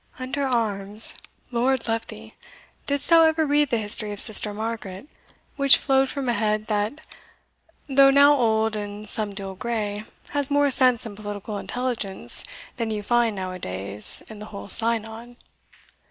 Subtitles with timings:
[0.17, 1.13] "Under arms,
[1.51, 2.33] Lord love thee!
[2.87, 5.07] didst thou ever read the history of Sister Margaret,
[5.57, 7.01] which flowed from a head, that,
[7.87, 12.43] though now old and somedele grey, has more sense and political intelligence
[12.77, 15.35] than you find now a days in the whole synod?